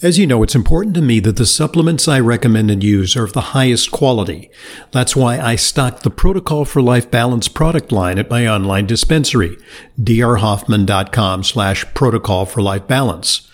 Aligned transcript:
As 0.00 0.16
you 0.16 0.28
know, 0.28 0.44
it's 0.44 0.54
important 0.54 0.94
to 0.94 1.02
me 1.02 1.18
that 1.18 1.38
the 1.38 1.44
supplements 1.44 2.06
I 2.06 2.20
recommend 2.20 2.70
and 2.70 2.84
use 2.84 3.16
are 3.16 3.24
of 3.24 3.32
the 3.32 3.50
highest 3.50 3.90
quality. 3.90 4.48
That's 4.92 5.16
why 5.16 5.40
I 5.40 5.56
stock 5.56 6.02
the 6.02 6.10
Protocol 6.10 6.64
for 6.64 6.80
Life 6.80 7.10
Balance 7.10 7.48
product 7.48 7.90
line 7.90 8.16
at 8.16 8.30
my 8.30 8.46
online 8.46 8.86
dispensary, 8.86 9.56
drhoffman.com 10.00 11.42
slash 11.42 11.84
protocol 11.94 12.46
for 12.46 12.62
life 12.62 12.86
balance. 12.86 13.50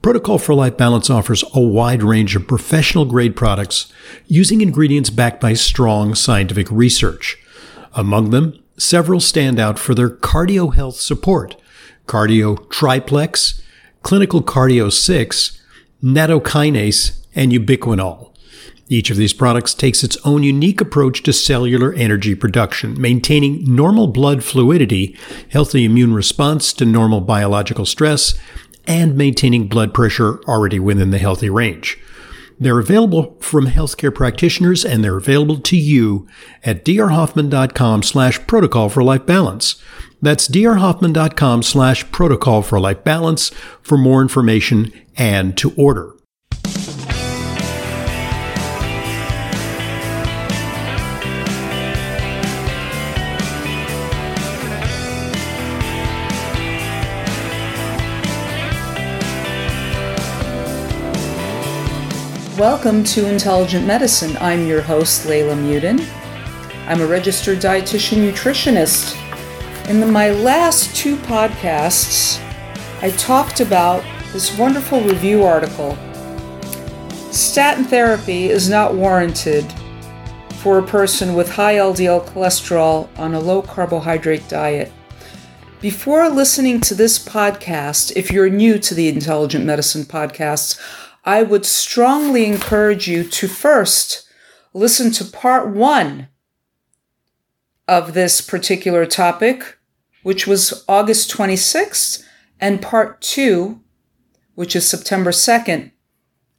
Protocol 0.00 0.38
for 0.38 0.54
Life 0.54 0.78
Balance 0.78 1.10
offers 1.10 1.44
a 1.52 1.60
wide 1.60 2.02
range 2.02 2.34
of 2.34 2.48
professional 2.48 3.04
grade 3.04 3.36
products 3.36 3.92
using 4.26 4.62
ingredients 4.62 5.10
backed 5.10 5.42
by 5.42 5.52
strong 5.52 6.14
scientific 6.14 6.70
research. 6.70 7.36
Among 7.92 8.30
them, 8.30 8.58
several 8.78 9.20
stand 9.20 9.60
out 9.60 9.78
for 9.78 9.94
their 9.94 10.08
cardio 10.08 10.74
health 10.74 10.96
support, 10.96 11.54
Cardio 12.06 12.66
Triplex, 12.70 13.60
Clinical 14.02 14.42
Cardio 14.42 14.90
6, 14.90 15.58
nattokinase, 16.02 17.18
and 17.34 17.52
ubiquinol. 17.52 18.30
Each 18.88 19.10
of 19.10 19.16
these 19.16 19.32
products 19.32 19.72
takes 19.72 20.04
its 20.04 20.18
own 20.24 20.42
unique 20.42 20.80
approach 20.80 21.22
to 21.22 21.32
cellular 21.32 21.94
energy 21.94 22.34
production, 22.34 23.00
maintaining 23.00 23.74
normal 23.74 24.06
blood 24.06 24.44
fluidity, 24.44 25.16
healthy 25.48 25.84
immune 25.84 26.12
response 26.12 26.72
to 26.74 26.84
normal 26.84 27.22
biological 27.22 27.86
stress, 27.86 28.34
and 28.86 29.16
maintaining 29.16 29.68
blood 29.68 29.94
pressure 29.94 30.42
already 30.44 30.78
within 30.78 31.10
the 31.10 31.18
healthy 31.18 31.48
range. 31.48 31.98
They're 32.62 32.78
available 32.78 33.36
from 33.40 33.66
healthcare 33.66 34.14
practitioners 34.14 34.84
and 34.84 35.02
they're 35.02 35.16
available 35.16 35.58
to 35.58 35.76
you 35.76 36.28
at 36.62 36.84
drhoffman.com 36.84 38.04
slash 38.04 38.46
protocol 38.46 38.88
for 38.88 39.02
life 39.02 39.26
balance. 39.26 39.82
That's 40.20 40.46
drhoffman.com 40.46 41.64
slash 41.64 42.08
protocol 42.12 42.62
for 42.62 42.78
life 42.78 43.02
balance 43.02 43.48
for 43.82 43.98
more 43.98 44.22
information 44.22 44.92
and 45.16 45.58
to 45.58 45.74
order. 45.76 46.14
Welcome 62.58 63.02
to 63.04 63.30
Intelligent 63.30 63.86
Medicine. 63.86 64.36
I'm 64.38 64.66
your 64.66 64.82
host, 64.82 65.26
Layla 65.26 65.56
Mudin. 65.56 66.06
I'm 66.86 67.00
a 67.00 67.06
registered 67.06 67.60
dietitian 67.60 68.30
nutritionist. 68.30 69.16
In 69.88 70.12
my 70.12 70.32
last 70.32 70.94
two 70.94 71.16
podcasts, 71.16 72.38
I 73.00 73.08
talked 73.12 73.60
about 73.60 74.04
this 74.34 74.58
wonderful 74.58 75.00
review 75.00 75.44
article. 75.44 75.96
Statin 77.30 77.86
therapy 77.86 78.50
is 78.50 78.68
not 78.68 78.94
warranted 78.94 79.64
for 80.56 80.78
a 80.78 80.86
person 80.86 81.32
with 81.32 81.50
high 81.50 81.76
LDL 81.76 82.26
cholesterol 82.28 83.08
on 83.18 83.32
a 83.32 83.40
low 83.40 83.62
carbohydrate 83.62 84.46
diet. 84.50 84.92
Before 85.80 86.28
listening 86.28 86.82
to 86.82 86.94
this 86.94 87.18
podcast, 87.18 88.12
if 88.14 88.30
you're 88.30 88.50
new 88.50 88.78
to 88.78 88.94
the 88.94 89.08
Intelligent 89.08 89.64
Medicine 89.64 90.04
podcasts, 90.04 90.78
I 91.24 91.42
would 91.42 91.64
strongly 91.64 92.46
encourage 92.46 93.06
you 93.06 93.22
to 93.24 93.48
first 93.48 94.28
listen 94.74 95.10
to 95.12 95.24
part 95.24 95.68
one 95.68 96.28
of 97.86 98.14
this 98.14 98.40
particular 98.40 99.06
topic, 99.06 99.78
which 100.22 100.46
was 100.46 100.84
August 100.88 101.30
26th, 101.30 102.24
and 102.60 102.82
part 102.82 103.20
two, 103.20 103.80
which 104.54 104.74
is 104.74 104.88
September 104.88 105.30
2nd, 105.30 105.92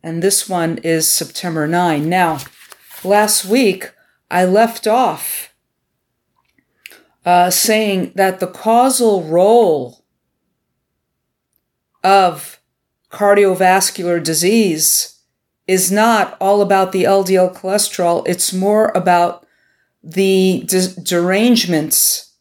and 0.01 0.21
this 0.21 0.47
one 0.47 0.77
is 0.79 1.07
September 1.07 1.67
9. 1.67 2.07
Now, 2.07 2.39
last 3.03 3.45
week 3.45 3.91
I 4.29 4.45
left 4.45 4.87
off 4.87 5.53
uh, 7.25 7.49
saying 7.49 8.11
that 8.15 8.39
the 8.39 8.47
causal 8.47 9.23
role 9.23 10.03
of 12.03 12.59
cardiovascular 13.13 14.21
disease 14.21 15.19
is 15.67 15.91
not 15.91 16.35
all 16.41 16.61
about 16.61 16.91
the 16.91 17.03
LDL 17.03 17.55
cholesterol. 17.55 18.27
It's 18.27 18.51
more 18.51 18.91
about 18.95 19.45
the 20.03 20.63
de- 20.65 20.99
derangements 21.01 22.33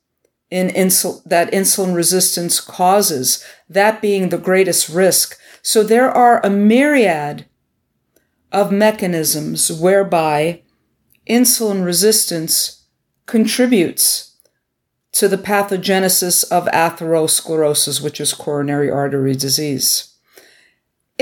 in 0.51 0.69
insul- 0.69 1.23
that 1.25 1.53
insulin 1.53 1.95
resistance 1.95 2.59
causes, 2.59 3.45
that 3.69 4.03
being 4.03 4.31
the 4.31 4.39
greatest 4.39 4.89
risk. 4.89 5.39
So 5.61 5.83
there 5.83 6.11
are 6.11 6.45
a 6.45 6.51
myriad 6.51 7.47
of 8.51 8.73
mechanisms 8.73 9.71
whereby 9.71 10.63
insulin 11.29 11.85
resistance 11.85 12.87
contributes 13.27 14.37
to 15.13 15.29
the 15.29 15.39
pathogenesis 15.39 16.51
of 16.51 16.65
atherosclerosis, 16.69 18.03
which 18.03 18.21
is 18.21 18.33
coronary 18.33 18.91
artery 18.91 19.35
disease 19.35 20.12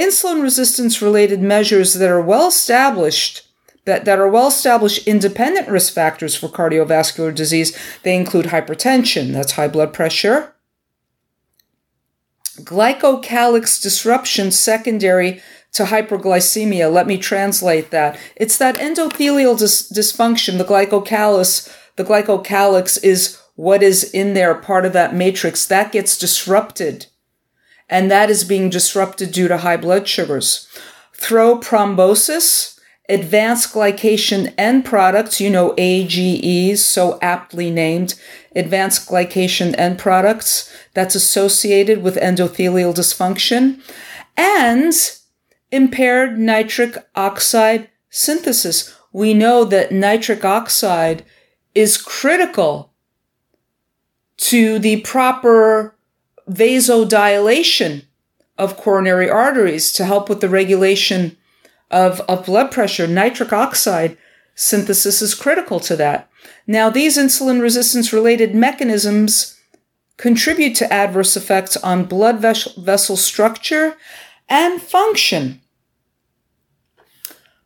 insulin 0.01 0.43
resistance 0.43 1.03
related 1.03 1.41
measures 1.41 1.95
that 1.95 2.09
are 2.09 2.21
well 2.21 2.49
established 2.49 3.47
that, 3.87 4.05
that 4.05 4.19
are 4.19 4.29
well 4.29 4.49
established 4.49 5.07
independent 5.07 5.69
risk 5.69 5.93
factors 5.93 6.35
for 6.35 6.49
cardiovascular 6.49 7.35
disease 7.35 7.77
they 8.03 8.17
include 8.17 8.47
hypertension 8.47 9.33
that's 9.33 9.53
high 9.53 9.69
blood 9.69 9.93
pressure 9.93 10.55
glycocalyx 12.65 13.83
disruption 13.83 14.51
secondary 14.51 15.43
to 15.73 15.85
hyperglycemia. 15.85 16.93
Let 16.93 17.07
me 17.07 17.17
translate 17.17 17.91
that. 17.91 18.19
It's 18.37 18.59
that 18.59 18.77
endothelial 18.77 19.59
dis- 19.59 19.91
dysfunction 19.91 20.59
the 20.59 20.65
glycocalyx 20.65 21.77
the 21.97 22.05
glycocalyx 22.05 23.03
is 23.03 23.39
what 23.57 23.83
is 23.83 24.05
in 24.05 24.35
there 24.35 24.55
part 24.55 24.87
of 24.87 24.93
that 24.95 25.15
matrix 25.15 25.67
that 25.67 25.93
gets 25.93 26.17
disrupted 26.17 27.07
and 27.91 28.11
that 28.11 28.31
is 28.31 28.45
being 28.45 28.71
disrupted 28.71 29.33
due 29.33 29.49
to 29.49 29.59
high 29.59 29.77
blood 29.77 30.09
sugars. 30.09 30.69
Thrombosis, 31.15 32.79
advanced 33.09 33.75
glycation 33.75 34.55
end 34.57 34.85
products, 34.85 35.41
you 35.41 35.51
know, 35.51 35.75
AGEs, 35.77 36.83
so 36.83 37.19
aptly 37.21 37.71
named, 37.71 38.15
advanced 38.55 39.09
glycation 39.09 39.77
end 39.77 39.99
products, 39.99 40.73
that's 40.95 41.17
associated 41.17 42.03
with 42.03 42.17
endothelial 42.17 42.95
dysfunction, 42.95 43.83
and 44.37 44.95
impaired 45.73 46.39
nitric 46.39 46.97
oxide 47.17 47.91
synthesis. 48.09 48.97
We 49.13 49.35
know 49.35 49.65
that 49.65 49.91
nitric 49.93 50.45
oxide 50.45 51.25
is 51.75 51.97
critical 51.97 52.93
to 54.37 54.79
the 54.79 55.01
proper 55.01 55.97
vasodilation 56.51 58.05
of 58.59 58.77
coronary 58.77 59.31
arteries 59.31 59.93
to 59.93 60.05
help 60.05 60.29
with 60.29 60.41
the 60.41 60.49
regulation 60.49 61.37
of, 61.91 62.21
of 62.23 62.47
blood 62.47 62.71
pressure. 62.71 63.07
Nitric 63.07 63.53
oxide 63.53 64.19
synthesis 64.55 65.23
is 65.23 65.35
critical 65.35 65.81
to 65.81 65.97
that. 65.97 66.29
Now, 66.67 66.91
these 66.91 67.17
insulin 67.17 67.63
resistance 67.63 68.13
related 68.13 68.55
mechanisms 68.55 69.59
contribute 70.17 70.75
to 70.77 70.93
adverse 70.93 71.37
effects 71.37 71.77
on 71.79 72.05
blood 72.05 72.41
vessel 72.41 73.17
structure 73.17 73.97
and 74.49 74.81
function. 74.83 75.61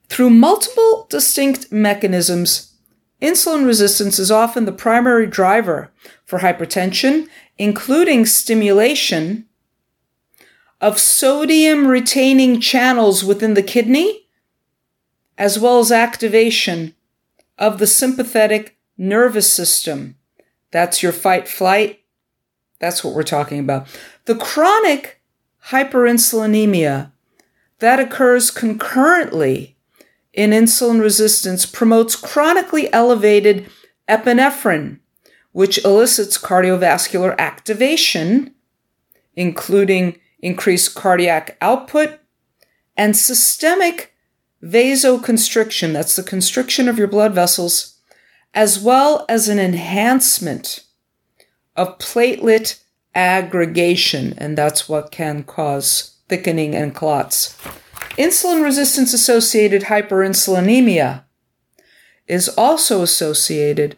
Through 0.09 0.31
multiple 0.31 1.07
distinct 1.11 1.73
mechanisms, 1.73 2.74
insulin 3.25 3.67
resistance 3.67 4.19
is 4.19 4.31
often 4.31 4.65
the 4.65 4.73
primary 4.73 5.27
driver 5.27 5.91
for 6.25 6.41
hypertension 6.41 7.29
including 7.59 8.27
stimulation 8.27 9.47
of 10.81 10.99
sodium 10.99 11.87
retaining 11.87 12.61
channels 12.61 13.25
within 13.25 13.55
the 13.55 13.63
kidney, 13.63 14.27
as 15.39 15.59
well 15.59 15.79
as 15.79 15.93
activation 15.93 16.95
of 17.59 17.79
the 17.79 17.87
sympathetic 17.87 18.77
nervous 18.99 19.51
system. 19.51 20.17
That's 20.71 21.03
your 21.03 21.13
fight 21.13 21.49
flight. 21.49 22.01
That's 22.81 23.05
what 23.05 23.15
we're 23.15 23.23
talking 23.23 23.61
about. 23.61 23.87
The 24.27 24.35
chronic 24.35 25.21
hyperinsulinemia 25.69 27.13
that 27.79 28.01
occurs 28.01 28.51
concurrently 28.51 29.74
in 30.35 30.51
insulin 30.51 31.01
resistance 31.01 31.65
promotes 31.65 32.17
chronically 32.17 32.93
elevated 32.93 33.71
epinephrine 34.09 34.99
which 35.55 35.83
elicits 35.85 36.37
cardiovascular 36.37 37.39
activation, 37.39 38.53
including 39.37 40.19
increased 40.41 40.97
cardiac 40.97 41.57
output 41.61 42.19
and 42.97 43.17
systemic 43.17 44.13
vasoconstriction, 44.61 45.93
that's 45.93 46.17
the 46.17 46.25
constriction 46.25 46.89
of 46.89 46.99
your 46.99 47.07
blood 47.07 47.33
vessels, 47.33 48.01
as 48.53 48.81
well 48.81 49.25
as 49.29 49.49
an 49.49 49.61
enhancement 49.61 50.83
of 51.77 51.99
platelet 51.99 52.83
aggregation, 53.15 54.35
and 54.37 54.59
that's 54.59 54.89
what 54.89 55.13
can 55.13 55.45
cause 55.45 56.17
thickening 56.29 56.75
and 56.75 56.97
clots. 56.97 57.57
Insulin 58.17 58.63
resistance 58.63 59.13
associated 59.13 59.85
hyperinsulinemia 59.85 61.25
is 62.29 62.49
also 62.51 63.03
associated 63.03 63.97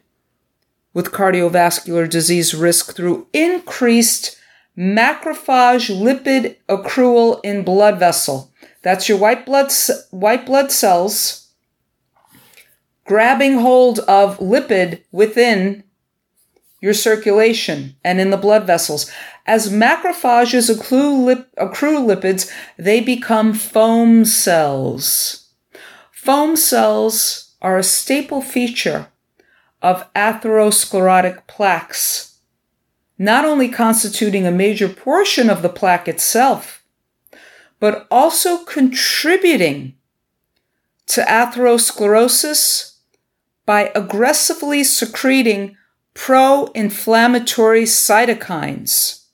with 0.95 1.13
cardiovascular 1.13 2.09
disease 2.09 2.55
risk 2.55 2.97
through 2.97 3.27
increased 3.35 4.39
macrophage 4.77 5.91
lipid 5.95 6.57
accrual 6.67 7.41
in 7.45 7.63
blood 7.63 7.99
vessel. 7.99 8.51
That's 8.83 9.09
your 9.09 9.19
white 9.19 9.45
blood 9.45 9.71
white 10.11 10.47
blood 10.47 10.73
cells 10.73 11.49
grabbing 13.05 13.59
hold 13.59 13.99
of 14.01 14.39
lipid 14.39 15.03
within 15.13 15.85
your 16.81 16.95
circulation 16.95 17.97
and 18.03 18.21
in 18.21 18.31
the 18.31 18.37
blood 18.37 18.67
vessels. 18.67 19.11
As 19.46 19.70
macrophages 19.70 20.69
accrue, 20.69 21.25
lip, 21.25 21.48
accrue 21.56 22.00
lipids, 22.00 22.50
they 22.76 23.00
become 23.00 23.54
foam 23.54 24.25
cells. 24.25 25.50
Foam 26.10 26.56
cells 26.56 27.54
are 27.62 27.78
a 27.78 27.84
staple 27.84 28.43
feature 28.43 29.06
of 29.81 30.12
atherosclerotic 30.14 31.46
plaques, 31.46 32.38
not 33.19 33.44
only 33.44 33.69
constituting 33.69 34.46
a 34.46 34.50
major 34.50 34.88
portion 34.88 35.48
of 35.48 35.62
the 35.62 35.69
plaque 35.69 36.08
itself, 36.08 36.82
but 37.78 38.08
also 38.10 38.64
contributing 38.64 39.94
to 41.06 41.20
atherosclerosis 41.22 42.96
by 43.64 43.93
aggressively 43.94 44.82
secreting 44.82 45.76
pro 46.14 46.66
inflammatory 46.75 47.84
cytokines. 47.84 49.25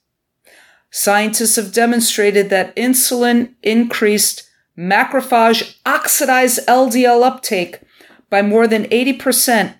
Scientists 0.95 1.55
have 1.55 1.73
demonstrated 1.73 2.51
that 2.51 2.75
insulin 2.75 3.55
increased 3.63 4.47
macrophage 4.77 5.75
oxidized 5.87 6.59
LDL 6.67 7.23
uptake 7.23 7.79
by 8.29 8.43
more 8.43 8.67
than 8.67 8.83
80% 8.85 9.73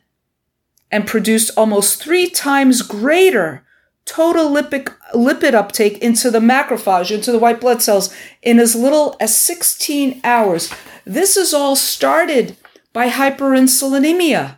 and 0.91 1.05
produced 1.05 1.51
almost 1.55 2.01
three 2.01 2.27
times 2.27 2.81
greater 2.81 3.63
total 4.05 4.49
lipid, 4.49 4.91
lipid 5.13 5.53
uptake 5.53 5.99
into 5.99 6.31
the 6.31 6.39
macrophage, 6.39 7.11
into 7.11 7.31
the 7.31 7.37
white 7.37 7.61
blood 7.61 7.83
cells, 7.83 8.11
in 8.41 8.59
as 8.59 8.75
little 8.75 9.15
as 9.19 9.37
16 9.37 10.19
hours. 10.23 10.73
This 11.05 11.37
is 11.37 11.53
all 11.53 11.75
started 11.75 12.57
by 12.91 13.09
hyperinsulinemia. 13.09 14.57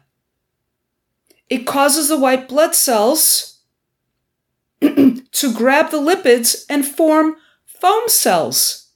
It 1.50 1.68
causes 1.68 2.08
the 2.08 2.18
white 2.18 2.48
blood 2.48 2.76
cells 2.76 3.55
to 4.82 5.54
grab 5.54 5.92
the 5.92 6.00
lipids 6.00 6.66
and 6.70 6.86
form 6.86 7.36
foam 7.66 8.08
cells. 8.08 8.90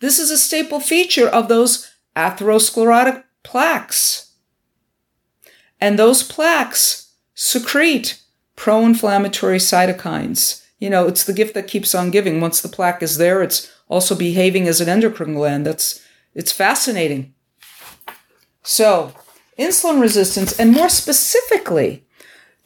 This 0.00 0.18
is 0.18 0.30
a 0.30 0.38
staple 0.38 0.80
feature 0.80 1.28
of 1.28 1.48
those 1.48 1.90
atherosclerotic 2.16 3.24
plaques. 3.42 4.32
And 5.80 5.98
those 5.98 6.22
plaques 6.22 7.12
secrete 7.34 8.22
pro 8.56 8.84
inflammatory 8.84 9.58
cytokines. 9.58 10.64
You 10.78 10.90
know, 10.90 11.06
it's 11.06 11.24
the 11.24 11.32
gift 11.32 11.54
that 11.54 11.68
keeps 11.68 11.94
on 11.94 12.10
giving. 12.10 12.40
Once 12.40 12.60
the 12.60 12.68
plaque 12.68 13.02
is 13.02 13.18
there, 13.18 13.42
it's 13.42 13.70
also 13.88 14.14
behaving 14.14 14.66
as 14.68 14.80
an 14.80 14.88
endocrine 14.88 15.34
gland. 15.34 15.66
That's, 15.66 16.02
it's 16.34 16.52
fascinating. 16.52 17.34
So, 18.62 19.14
insulin 19.58 20.00
resistance, 20.00 20.58
and 20.58 20.72
more 20.72 20.88
specifically, 20.88 22.04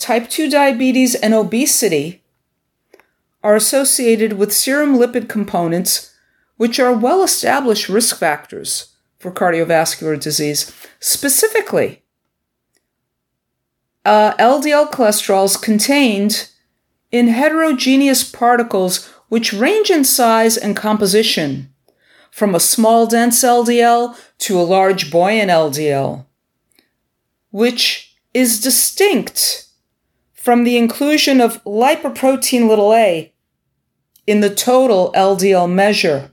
type 0.04 0.28
2 0.28 0.50
diabetes 0.50 1.14
and 1.14 1.32
obesity 1.32 2.22
are 3.42 3.56
associated 3.56 4.34
with 4.34 4.52
serum 4.52 4.98
lipid 4.98 5.30
components, 5.30 6.14
which 6.58 6.78
are 6.78 6.92
well 6.92 7.22
established 7.22 7.88
risk 7.88 8.18
factors 8.18 8.94
for 9.18 9.32
cardiovascular 9.32 10.20
disease. 10.20 10.70
Specifically, 11.00 12.02
uh, 14.04 14.34
LDL 14.34 14.90
cholesterol 14.90 15.46
is 15.46 15.56
contained 15.56 16.50
in 17.10 17.28
heterogeneous 17.28 18.30
particles 18.30 19.08
which 19.30 19.54
range 19.54 19.88
in 19.88 20.04
size 20.04 20.58
and 20.58 20.76
composition, 20.76 21.72
from 22.30 22.54
a 22.54 22.60
small 22.60 23.06
dense 23.06 23.42
LDL 23.42 24.14
to 24.38 24.60
a 24.60 24.62
large 24.62 25.10
buoyant 25.10 25.50
LDL 25.50 26.26
which 27.50 28.16
is 28.34 28.60
distinct 28.60 29.63
from 30.44 30.64
the 30.64 30.76
inclusion 30.76 31.41
of 31.41 31.64
lipoprotein 31.64 32.69
little 32.69 32.93
a 32.93 33.32
in 34.26 34.41
the 34.41 34.55
total 34.55 35.11
LDL 35.17 35.73
measure. 35.73 36.31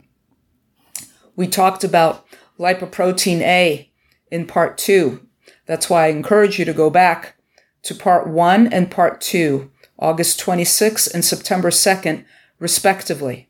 We 1.37 1.47
talked 1.47 1.85
about 1.85 2.25
lipoprotein 2.59 3.39
A 3.39 3.89
in 4.29 4.47
part 4.47 4.77
two. 4.77 5.25
That's 5.65 5.89
why 5.89 6.07
I 6.07 6.09
encourage 6.09 6.59
you 6.59 6.65
to 6.65 6.73
go 6.73 6.89
back 6.89 7.37
to 7.83 7.95
part 7.95 8.27
one 8.27 8.67
and 8.73 8.91
part 8.91 9.21
two, 9.21 9.71
August 9.97 10.41
26th 10.41 11.13
and 11.13 11.23
September 11.23 11.69
2nd, 11.69 12.25
respectively. 12.59 13.49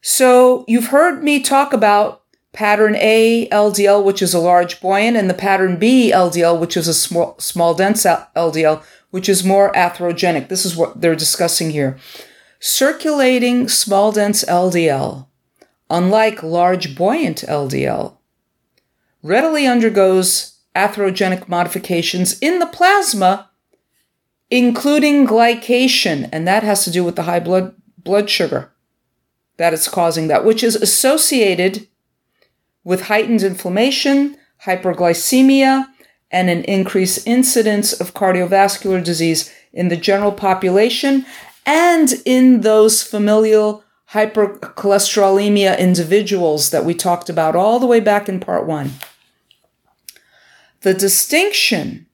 So 0.00 0.64
you've 0.66 0.88
heard 0.88 1.22
me 1.22 1.40
talk 1.40 1.72
about 1.72 2.24
pattern 2.52 2.96
A 2.96 3.48
LDL, 3.50 4.02
which 4.02 4.20
is 4.20 4.34
a 4.34 4.40
large 4.40 4.80
buoyant, 4.80 5.16
and 5.16 5.30
the 5.30 5.34
pattern 5.34 5.76
B 5.78 6.10
LDL, 6.12 6.58
which 6.58 6.76
is 6.76 6.88
a 6.88 6.94
small, 6.94 7.38
small 7.38 7.72
dense 7.72 8.04
LDL, 8.04 8.82
which 9.12 9.28
is 9.28 9.44
more 9.44 9.70
atherogenic. 9.72 10.48
This 10.48 10.66
is 10.66 10.74
what 10.74 11.00
they're 11.00 11.14
discussing 11.14 11.70
here. 11.70 11.96
Circulating 12.58 13.68
small 13.68 14.10
dense 14.10 14.42
LDL, 14.44 15.26
unlike 15.88 16.42
large 16.42 16.96
buoyant 16.96 17.44
LDL, 17.46 18.16
readily 19.22 19.66
undergoes 19.66 20.58
atherogenic 20.74 21.46
modifications 21.46 22.38
in 22.40 22.58
the 22.58 22.66
plasma, 22.66 23.50
including 24.50 25.26
glycation, 25.26 26.28
and 26.32 26.48
that 26.48 26.62
has 26.62 26.82
to 26.84 26.90
do 26.90 27.04
with 27.04 27.14
the 27.14 27.24
high 27.24 27.40
blood, 27.40 27.74
blood 27.98 28.30
sugar 28.30 28.72
that 29.58 29.74
is 29.74 29.88
causing 29.88 30.28
that, 30.28 30.44
which 30.44 30.64
is 30.64 30.74
associated 30.74 31.86
with 32.82 33.02
heightened 33.02 33.42
inflammation, 33.42 34.38
hyperglycemia, 34.64 35.86
and 36.32 36.48
an 36.48 36.64
increased 36.64 37.26
incidence 37.26 37.92
of 37.92 38.14
cardiovascular 38.14 39.04
disease 39.04 39.52
in 39.72 39.88
the 39.88 39.96
general 39.96 40.32
population 40.32 41.26
and 41.66 42.14
in 42.24 42.62
those 42.62 43.02
familial 43.02 43.84
hypercholesterolemia 44.10 45.78
individuals 45.78 46.70
that 46.70 46.84
we 46.84 46.94
talked 46.94 47.28
about 47.28 47.54
all 47.54 47.78
the 47.78 47.86
way 47.86 48.00
back 48.00 48.28
in 48.28 48.40
part 48.40 48.66
one. 48.66 48.92
The 50.80 50.94
distinction 50.94 52.06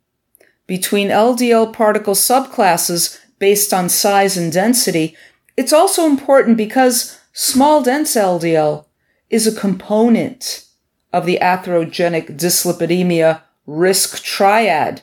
between 0.66 1.08
LDL 1.08 1.72
particle 1.72 2.14
subclasses 2.14 3.18
based 3.38 3.72
on 3.72 3.88
size 3.88 4.37
and 4.37 4.52
density, 4.52 5.16
it's 5.56 5.72
also 5.72 6.06
important 6.06 6.56
because 6.56 7.18
small 7.32 7.82
dense 7.82 8.14
LDL 8.14 8.84
is 9.30 9.46
a 9.46 9.58
component 9.58 10.66
of 11.12 11.25
the 11.25 11.38
atherogenic 11.40 12.37
dyslipidemia 12.37 13.42
risk 13.68 14.22
triad, 14.22 15.02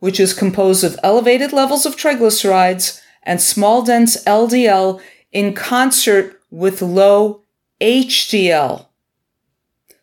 which 0.00 0.18
is 0.18 0.34
composed 0.34 0.82
of 0.82 0.98
elevated 1.02 1.52
levels 1.52 1.86
of 1.86 1.96
triglycerides 1.96 3.00
and 3.22 3.40
small 3.40 3.82
dense 3.82 4.22
LDL 4.24 5.00
in 5.30 5.54
concert 5.54 6.40
with 6.50 6.82
low 6.82 7.42
HDL. 7.80 8.86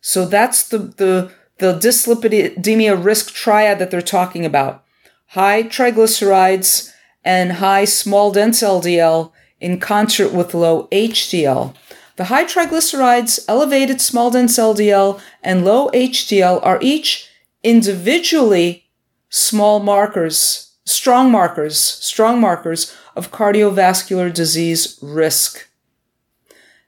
So 0.00 0.24
that's 0.24 0.66
the, 0.66 0.78
the, 0.78 1.30
the 1.58 1.74
dyslipidemia 1.74 3.02
risk 3.02 3.34
triad 3.34 3.78
that 3.78 3.90
they're 3.90 4.02
talking 4.02 4.46
about. 4.46 4.82
High 5.28 5.62
triglycerides 5.64 6.90
and 7.22 7.52
high 7.52 7.84
small 7.84 8.32
dense 8.32 8.62
LDL 8.62 9.30
in 9.60 9.78
concert 9.78 10.32
with 10.32 10.54
low 10.54 10.88
HDL. 10.88 11.74
The 12.16 12.24
high 12.24 12.44
triglycerides, 12.44 13.44
elevated 13.48 14.00
small 14.00 14.30
dense 14.30 14.58
LDL, 14.58 15.20
and 15.42 15.64
low 15.64 15.90
HDL 15.90 16.64
are 16.64 16.78
each 16.80 17.28
individually 17.64 18.84
small 19.30 19.80
markers, 19.80 20.74
strong 20.84 21.32
markers, 21.32 21.76
strong 21.76 22.40
markers 22.40 22.94
of 23.16 23.32
cardiovascular 23.32 24.32
disease 24.32 24.98
risk. 25.02 25.68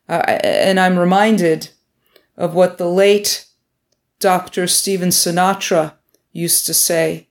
Uh, 0.09 0.23
and 0.45 0.79
I'm 0.79 0.99
reminded 0.99 1.71
of 2.37 2.55
what 2.55 2.79
the 2.79 2.89
late 2.89 3.47
Dr. 4.21 4.67
Stephen 4.67 5.09
Sinatra 5.09 5.95
used 6.33 6.67
to 6.67 6.75
say 6.75 7.29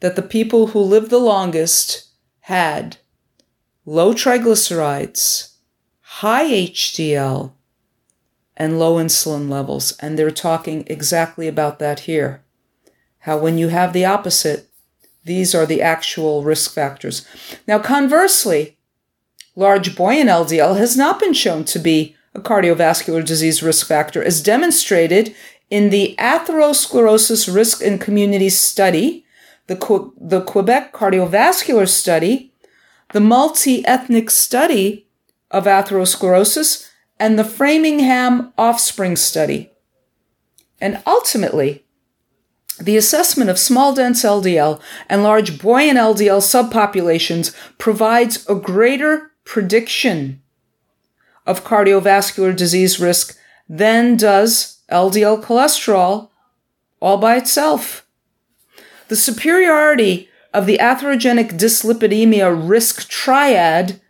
that 0.00 0.16
the 0.16 0.22
people 0.22 0.68
who 0.68 0.80
lived 0.80 1.10
the 1.10 1.18
longest 1.18 2.08
had 2.40 2.98
low 3.84 4.14
triglycerides, 4.14 5.54
high 6.00 6.44
HDL, 6.44 7.52
and 8.56 8.78
low 8.78 8.96
insulin 8.96 9.50
levels. 9.50 9.96
And 9.98 10.18
they're 10.18 10.30
talking 10.30 10.84
exactly 10.86 11.48
about 11.48 11.78
that 11.78 12.00
here. 12.00 12.42
How 13.26 13.36
when 13.36 13.58
you 13.58 13.68
have 13.68 13.92
the 13.92 14.04
opposite, 14.04 14.70
these 15.24 15.52
are 15.52 15.66
the 15.66 15.82
actual 15.82 16.44
risk 16.44 16.72
factors. 16.72 17.26
Now, 17.66 17.80
conversely, 17.80 18.78
large 19.56 19.96
buoyant 19.96 20.30
LDL 20.30 20.78
has 20.78 20.96
not 20.96 21.18
been 21.18 21.32
shown 21.32 21.64
to 21.64 21.80
be 21.80 22.14
a 22.36 22.40
cardiovascular 22.40 23.26
disease 23.26 23.64
risk 23.64 23.84
factor, 23.88 24.22
as 24.22 24.40
demonstrated 24.40 25.34
in 25.70 25.90
the 25.90 26.14
atherosclerosis 26.20 27.52
risk 27.52 27.82
in 27.82 27.98
communities 27.98 28.56
study, 28.56 29.26
the, 29.66 30.12
the 30.16 30.42
Quebec 30.42 30.92
cardiovascular 30.92 31.88
study, 31.88 32.52
the 33.12 33.20
multi 33.20 33.84
ethnic 33.86 34.30
study 34.30 35.08
of 35.50 35.64
atherosclerosis, 35.64 36.88
and 37.18 37.36
the 37.36 37.44
Framingham 37.44 38.52
offspring 38.56 39.16
study. 39.16 39.72
And 40.80 41.02
ultimately, 41.04 41.85
the 42.80 42.96
assessment 42.96 43.48
of 43.48 43.58
small 43.58 43.94
dense 43.94 44.22
LDL 44.22 44.80
and 45.08 45.22
large 45.22 45.58
buoyant 45.58 45.98
LDL 45.98 46.42
subpopulations 46.42 47.54
provides 47.78 48.48
a 48.48 48.54
greater 48.54 49.32
prediction 49.44 50.42
of 51.46 51.64
cardiovascular 51.64 52.54
disease 52.54 53.00
risk 53.00 53.38
than 53.68 54.16
does 54.16 54.80
LDL 54.90 55.42
cholesterol 55.42 56.30
all 57.00 57.18
by 57.18 57.36
itself. 57.36 58.06
The 59.08 59.16
superiority 59.16 60.28
of 60.52 60.66
the 60.66 60.78
atherogenic 60.78 61.52
dyslipidemia 61.52 62.68
risk 62.68 63.08
triad 63.08 64.00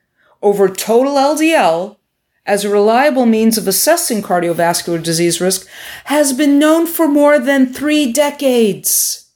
over 0.42 0.68
total 0.68 1.14
LDL 1.14 1.96
as 2.46 2.64
a 2.64 2.70
reliable 2.70 3.26
means 3.26 3.58
of 3.58 3.66
assessing 3.66 4.22
cardiovascular 4.22 5.02
disease 5.02 5.40
risk 5.40 5.66
has 6.04 6.32
been 6.32 6.58
known 6.58 6.86
for 6.86 7.08
more 7.08 7.38
than 7.38 7.72
three 7.72 8.12
decades. 8.12 9.30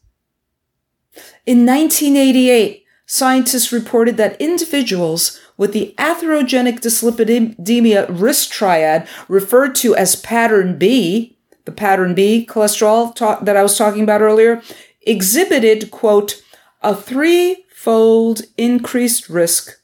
In 1.44 1.66
1988, 1.66 2.84
scientists 3.06 3.72
reported 3.72 4.16
that 4.16 4.40
individuals 4.40 5.40
with 5.56 5.72
the 5.72 5.94
atherogenic 5.98 6.80
dyslipidemia 6.80 8.06
risk 8.08 8.50
triad, 8.50 9.06
referred 9.28 9.74
to 9.74 9.94
as 9.94 10.16
pattern 10.16 10.78
B, 10.78 11.36
the 11.66 11.72
pattern 11.72 12.14
B 12.14 12.46
cholesterol 12.48 13.14
ta- 13.14 13.40
that 13.40 13.58
I 13.58 13.62
was 13.62 13.76
talking 13.76 14.02
about 14.02 14.22
earlier, 14.22 14.62
exhibited, 15.02 15.90
quote, 15.90 16.40
a 16.80 16.94
threefold 16.94 18.40
increased 18.56 19.28
risk 19.28 19.82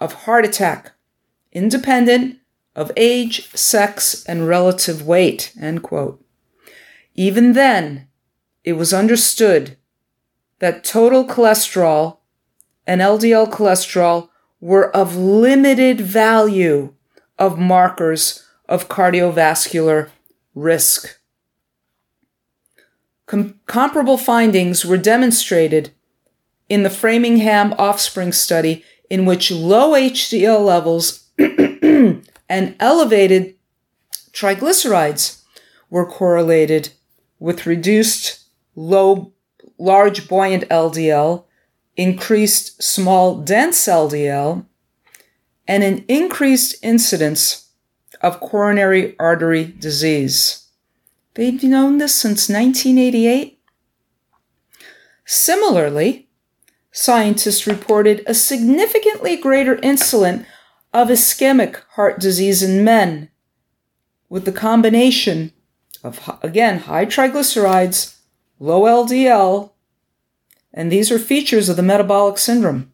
of 0.00 0.14
heart 0.24 0.44
attack, 0.44 0.90
independent 1.52 2.38
of 2.74 2.90
age, 2.96 3.50
sex, 3.54 4.24
and 4.24 4.48
relative 4.48 5.06
weight, 5.06 5.52
end 5.60 5.82
quote. 5.82 6.24
Even 7.14 7.52
then, 7.52 8.08
it 8.64 8.72
was 8.72 8.92
understood 8.92 9.76
that 10.58 10.84
total 10.84 11.24
cholesterol 11.24 12.18
and 12.86 13.00
LDL 13.00 13.50
cholesterol 13.50 14.28
were 14.60 14.94
of 14.96 15.16
limited 15.16 16.00
value 16.00 16.94
of 17.38 17.58
markers 17.58 18.46
of 18.68 18.88
cardiovascular 18.88 20.10
risk. 20.54 21.18
Com- 23.26 23.60
comparable 23.66 24.18
findings 24.18 24.84
were 24.84 24.98
demonstrated 24.98 25.90
in 26.68 26.82
the 26.82 26.90
Framingham 26.90 27.74
offspring 27.78 28.32
study, 28.32 28.84
in 29.10 29.26
which 29.26 29.50
low 29.50 29.92
HDL 29.92 30.64
levels 30.64 31.28
and 32.54 32.76
elevated 32.78 33.56
triglycerides 34.30 35.42
were 35.90 36.06
correlated 36.06 36.90
with 37.40 37.66
reduced 37.66 38.44
low, 38.76 39.32
large 39.76 40.28
buoyant 40.28 40.62
LDL, 40.68 41.46
increased 41.96 42.80
small 42.80 43.40
dense 43.40 43.88
LDL, 43.88 44.64
and 45.66 45.82
an 45.82 46.04
increased 46.06 46.76
incidence 46.80 47.70
of 48.20 48.38
coronary 48.38 49.16
artery 49.18 49.64
disease. 49.64 50.68
They've 51.34 51.60
known 51.60 51.98
this 51.98 52.14
since 52.14 52.48
1988. 52.48 53.58
Similarly, 55.24 56.28
scientists 56.92 57.66
reported 57.66 58.22
a 58.28 58.34
significantly 58.34 59.36
greater 59.36 59.74
incidence 59.82 60.46
of 60.94 61.08
ischemic 61.08 61.82
heart 61.90 62.20
disease 62.20 62.62
in 62.62 62.84
men 62.84 63.28
with 64.28 64.44
the 64.44 64.52
combination 64.52 65.52
of, 66.04 66.38
again, 66.40 66.78
high 66.78 67.04
triglycerides, 67.04 68.16
low 68.60 68.82
LDL, 68.82 69.72
and 70.72 70.90
these 70.90 71.10
are 71.10 71.18
features 71.18 71.68
of 71.68 71.76
the 71.76 71.82
metabolic 71.82 72.38
syndrome, 72.38 72.92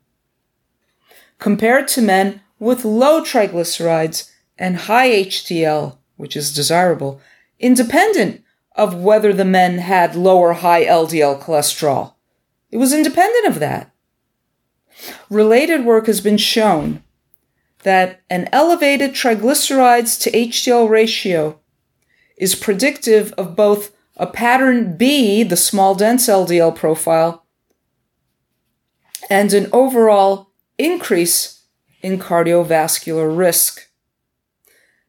compared 1.38 1.88
to 1.88 2.00
men 2.00 2.40
with 2.58 2.86
low 2.86 3.22
triglycerides 3.22 4.30
and 4.58 4.76
high 4.76 5.10
HDL, 5.10 5.98
which 6.16 6.36
is 6.36 6.54
desirable, 6.54 7.20
independent 7.58 8.42
of 8.76 8.94
whether 8.94 9.32
the 9.34 9.44
men 9.44 9.76
had 9.78 10.14
low 10.14 10.38
or 10.38 10.54
high 10.54 10.86
LDL 10.86 11.42
cholesterol. 11.42 12.14
It 12.70 12.78
was 12.78 12.94
independent 12.94 13.46
of 13.46 13.60
that. 13.60 13.90
Related 15.28 15.84
work 15.84 16.06
has 16.06 16.22
been 16.22 16.38
shown 16.38 17.02
that 17.82 18.20
an 18.28 18.48
elevated 18.52 19.12
triglycerides 19.12 20.20
to 20.22 20.30
HDL 20.30 20.88
ratio 20.88 21.60
is 22.36 22.54
predictive 22.54 23.32
of 23.34 23.56
both 23.56 23.94
a 24.16 24.26
pattern 24.26 24.96
B, 24.96 25.42
the 25.42 25.56
small 25.56 25.94
dense 25.94 26.26
LDL 26.28 26.74
profile, 26.74 27.46
and 29.30 29.52
an 29.52 29.68
overall 29.72 30.50
increase 30.76 31.64
in 32.02 32.18
cardiovascular 32.18 33.36
risk. 33.36 33.88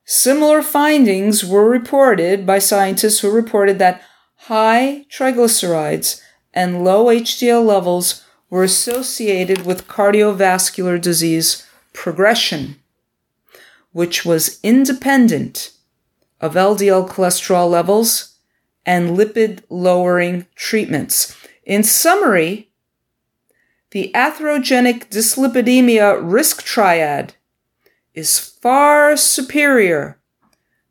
Similar 0.05 0.61
findings 0.61 1.45
were 1.45 1.69
reported 1.69 2.45
by 2.45 2.59
scientists 2.59 3.19
who 3.19 3.31
reported 3.31 3.79
that 3.79 4.01
high 4.35 5.05
triglycerides 5.09 6.21
and 6.53 6.83
low 6.83 7.05
HDL 7.05 7.65
levels 7.65 8.25
were 8.49 8.63
associated 8.63 9.65
with 9.65 9.87
cardiovascular 9.87 10.99
disease 10.99 11.65
progression, 11.93 12.75
which 13.91 14.25
was 14.25 14.59
independent 14.63 15.71
of 16.39 16.55
LDL 16.55 17.07
cholesterol 17.09 17.69
levels 17.69 18.35
and 18.85 19.17
lipid 19.17 19.61
lowering 19.69 20.47
treatments. 20.55 21.35
In 21.65 21.83
summary, 21.83 22.69
the 23.91 24.11
atherogenic 24.15 25.09
dyslipidemia 25.09 26.19
risk 26.21 26.63
triad 26.63 27.35
is 28.13 28.39
far 28.39 29.15
superior 29.15 30.19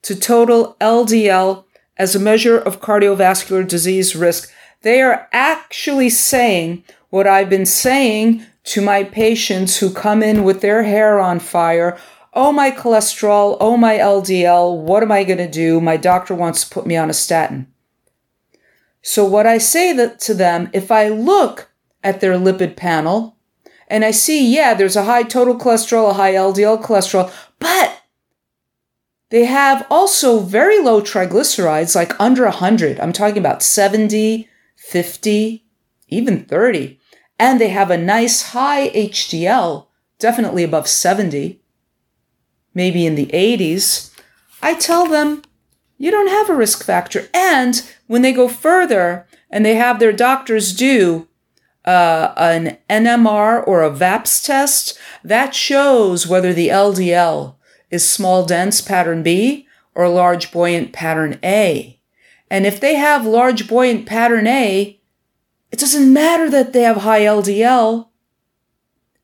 to 0.02 0.14
total 0.14 0.76
LDL 0.80 1.64
as 1.96 2.14
a 2.14 2.20
measure 2.20 2.58
of 2.58 2.80
cardiovascular 2.80 3.66
disease 3.66 4.14
risk. 4.16 4.50
They 4.82 5.02
are 5.02 5.28
actually 5.32 6.10
saying 6.10 6.84
what 7.10 7.26
I've 7.26 7.50
been 7.50 7.66
saying 7.66 8.46
to 8.70 8.80
my 8.80 9.02
patients 9.02 9.78
who 9.78 9.92
come 9.92 10.22
in 10.22 10.44
with 10.44 10.60
their 10.60 10.84
hair 10.84 11.18
on 11.18 11.40
fire. 11.40 11.98
Oh, 12.32 12.52
my 12.52 12.70
cholesterol. 12.70 13.56
Oh, 13.58 13.76
my 13.76 13.98
LDL. 13.98 14.80
What 14.80 15.02
am 15.02 15.10
I 15.10 15.24
going 15.24 15.38
to 15.38 15.50
do? 15.50 15.80
My 15.80 15.96
doctor 15.96 16.36
wants 16.36 16.62
to 16.62 16.72
put 16.72 16.86
me 16.86 16.96
on 16.96 17.10
a 17.10 17.12
statin. 17.12 17.66
So 19.02 19.24
what 19.24 19.44
I 19.44 19.58
say 19.58 19.92
that 19.94 20.20
to 20.20 20.34
them, 20.34 20.70
if 20.72 20.92
I 20.92 21.08
look 21.08 21.72
at 22.04 22.20
their 22.20 22.34
lipid 22.34 22.76
panel 22.76 23.36
and 23.88 24.04
I 24.04 24.12
see, 24.12 24.54
yeah, 24.54 24.74
there's 24.74 24.94
a 24.94 25.04
high 25.04 25.24
total 25.24 25.58
cholesterol, 25.58 26.10
a 26.10 26.12
high 26.12 26.34
LDL 26.34 26.80
cholesterol, 26.80 27.32
but 27.58 28.02
they 29.30 29.46
have 29.46 29.84
also 29.90 30.38
very 30.38 30.80
low 30.80 31.00
triglycerides, 31.02 31.96
like 31.96 32.20
under 32.20 32.44
100. 32.44 33.00
I'm 33.00 33.12
talking 33.12 33.38
about 33.38 33.64
70, 33.64 34.48
50, 34.76 35.64
even 36.06 36.44
30 36.44 36.99
and 37.40 37.58
they 37.58 37.70
have 37.70 37.90
a 37.90 37.96
nice 37.96 38.50
high 38.50 38.90
HDL, 38.90 39.86
definitely 40.18 40.62
above 40.62 40.86
70, 40.86 41.58
maybe 42.74 43.06
in 43.06 43.14
the 43.14 43.28
80s, 43.28 44.14
I 44.60 44.74
tell 44.74 45.06
them 45.06 45.42
you 45.96 46.10
don't 46.10 46.28
have 46.28 46.50
a 46.50 46.54
risk 46.54 46.84
factor. 46.84 47.30
And 47.32 47.82
when 48.06 48.20
they 48.20 48.32
go 48.32 48.46
further 48.46 49.26
and 49.48 49.64
they 49.64 49.76
have 49.76 49.98
their 49.98 50.12
doctors 50.12 50.74
do 50.74 51.28
uh, 51.86 52.34
an 52.36 52.76
NMR 52.90 53.66
or 53.66 53.82
a 53.82 53.90
VAPS 53.90 54.44
test, 54.44 54.98
that 55.24 55.54
shows 55.54 56.26
whether 56.26 56.52
the 56.52 56.68
LDL 56.68 57.54
is 57.90 58.06
small 58.06 58.44
dense 58.44 58.82
pattern 58.82 59.22
B 59.22 59.66
or 59.94 60.10
large 60.10 60.52
buoyant 60.52 60.92
pattern 60.92 61.38
A. 61.42 61.98
And 62.50 62.66
if 62.66 62.78
they 62.78 62.96
have 62.96 63.24
large 63.24 63.66
buoyant 63.66 64.04
pattern 64.04 64.46
A, 64.46 64.99
it 65.70 65.78
doesn't 65.78 66.12
matter 66.12 66.50
that 66.50 66.72
they 66.72 66.82
have 66.82 66.98
high 66.98 67.20
LDL. 67.20 68.08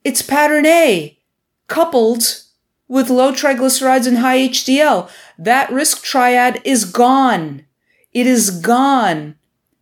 It's 0.04 0.22
pattern 0.22 0.66
A 0.66 1.18
coupled 1.66 2.42
with 2.88 3.10
low 3.10 3.32
triglycerides 3.32 4.06
and 4.06 4.18
high 4.18 4.38
HDL. 4.38 5.10
That 5.38 5.70
risk 5.70 6.02
triad 6.04 6.60
is 6.64 6.84
gone. 6.84 7.66
It 8.12 8.26
is 8.26 8.50
gone, 8.50 9.34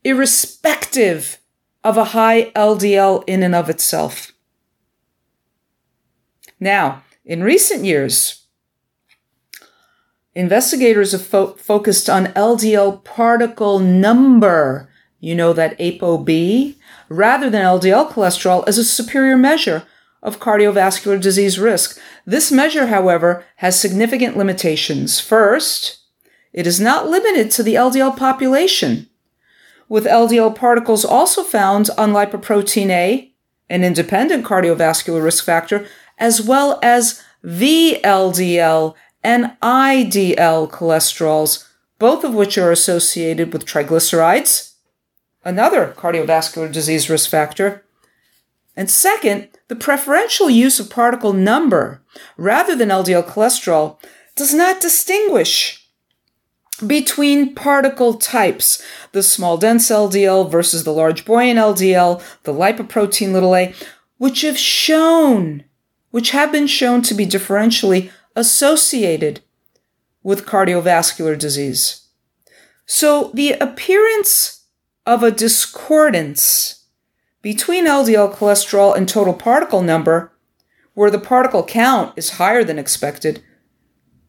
irrespective 0.03 1.39
of 1.85 1.97
a 1.97 2.05
high 2.07 2.51
LDL 2.53 3.23
in 3.27 3.43
and 3.43 3.55
of 3.55 3.69
itself. 3.69 4.33
Now, 6.59 7.03
in 7.25 7.43
recent 7.43 7.85
years, 7.85 8.47
investigators 10.35 11.13
have 11.13 11.27
fo- 11.27 11.55
focused 11.55 12.09
on 12.09 12.29
LDL 12.29 13.05
particle 13.05 13.79
number, 13.79 14.89
you 15.25 15.35
know, 15.35 15.55
that 15.55 15.79
ApoB, 15.79 16.77
rather 17.09 17.49
than 17.49 17.65
LDL 17.65 18.11
cholesterol 18.11 18.69
is 18.69 18.77
a 18.77 18.85
superior 18.85 19.39
measure 19.39 19.85
of 20.23 20.39
cardiovascular 20.39 21.19
disease 21.19 21.59
risk. 21.59 21.99
This 22.27 22.53
measure, 22.53 22.89
however, 22.89 23.43
has 23.57 23.81
significant 23.81 24.37
limitations. 24.37 25.21
First, 25.21 26.01
it 26.53 26.67
is 26.67 26.79
not 26.79 27.09
limited 27.09 27.51
to 27.53 27.63
the 27.63 27.75
LDL 27.75 28.17
population, 28.19 29.09
with 29.89 30.05
LDL 30.05 30.55
particles 30.55 31.07
also 31.07 31.43
found 31.43 31.89
on 31.97 32.13
lipoprotein 32.13 32.91
A, 32.91 33.33
an 33.71 33.83
independent 33.83 34.45
cardiovascular 34.45 35.25
risk 35.25 35.43
factor, 35.43 35.87
as 36.19 36.43
well 36.43 36.79
as 36.83 37.23
VLDL 37.43 38.95
and 39.23 39.57
IDL 39.63 40.71
cholesterols, 40.71 41.67
both 41.99 42.25
of 42.25 42.35
which 42.35 42.59
are 42.59 42.71
associated 42.71 43.55
with 43.55 43.65
triglycerides, 43.65 44.74
another 45.45 45.95
cardiovascular 45.97 46.73
disease 46.73 47.09
risk 47.11 47.31
factor. 47.31 47.85
And 48.77 48.91
second, 48.91 49.49
the 49.69 49.77
preferential 49.77 50.51
use 50.51 50.81
of 50.81 50.91
particle 50.91 51.33
number 51.33 52.03
rather 52.37 52.75
than 52.75 52.89
LDL 52.89 53.27
cholesterol 53.27 53.99
does 54.35 54.53
not 54.53 54.81
distinguish 54.81 55.89
between 56.85 57.55
particle 57.55 58.15
types, 58.15 58.83
the 59.13 59.23
small 59.23 59.57
dense 59.57 59.91
LDL 59.91 60.51
versus 60.51 60.83
the 60.83 60.93
large 60.93 61.25
buoyant 61.25 61.59
LDL, 61.59 62.23
the 62.43 62.53
lipoprotein 62.53 63.33
little 63.33 63.55
a, 63.55 63.73
which 64.19 64.41
have 64.41 64.59
shown, 64.59 65.65
which 66.11 66.31
have 66.31 66.51
been 66.51 66.67
shown 66.67 67.01
to 67.03 67.15
be 67.15 67.27
differentially 67.27 68.11
associated 68.35 69.41
with 70.23 70.47
cardiovascular 70.47 71.39
disease. 71.39 72.09
So 72.87 73.31
the 73.35 73.53
appearance 73.53 74.54
of 75.07 75.23
a 75.23 75.31
discordance 75.31 76.85
between 77.43 77.87
LDL 77.87 78.35
cholesterol 78.35 78.97
and 78.97 79.09
total 79.09 79.35
particle 79.35 79.83
number, 79.83 80.33
where 80.95 81.11
the 81.11 81.19
particle 81.19 81.65
count 81.65 82.13
is 82.17 82.31
higher 82.31 82.65
than 82.65 82.79
expected, 82.79 83.43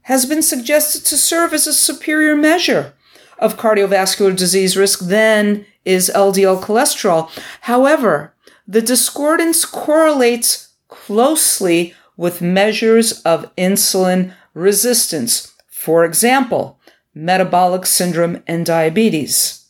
has 0.03 0.25
been 0.25 0.41
suggested 0.41 1.05
to 1.05 1.17
serve 1.17 1.53
as 1.53 1.65
a 1.65 1.74
superior 1.74 2.36
measure 2.36 2.94
of 3.39 3.58
cardiovascular 3.58 4.36
disease 4.36 4.75
risk 4.75 5.00
than 5.00 5.65
is 5.84 6.12
LDL 6.13 6.62
cholesterol. 6.62 7.29
However, 7.62 8.34
the 8.67 8.82
discordance 8.82 9.65
correlates 9.65 10.74
closely 10.88 11.94
with 12.17 12.41
measures 12.41 13.22
of 13.22 13.53
insulin 13.55 14.34
resistance. 14.53 15.53
For 15.67 16.03
example, 16.05 16.79
metabolic 17.13 17.86
syndrome 17.86 18.44
and 18.48 18.65
diabetes. 18.65 19.65